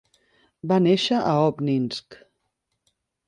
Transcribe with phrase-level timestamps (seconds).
[0.71, 2.17] Va néixer a Óbninsk.